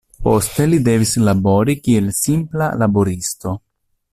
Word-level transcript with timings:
Poste 0.27 0.63
li 0.69 0.79
devis 0.87 1.11
labori 1.27 1.77
kiel 1.89 2.09
simpla 2.21 2.71
laboristo. 2.85 3.55